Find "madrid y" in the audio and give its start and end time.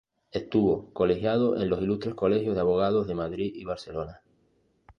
3.13-3.65